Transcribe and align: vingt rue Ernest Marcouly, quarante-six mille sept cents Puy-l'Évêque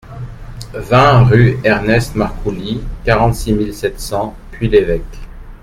vingt 0.73 1.25
rue 1.25 1.59
Ernest 1.63 2.15
Marcouly, 2.15 2.81
quarante-six 3.03 3.53
mille 3.53 3.71
sept 3.71 3.99
cents 3.99 4.35
Puy-l'Évêque 4.51 5.19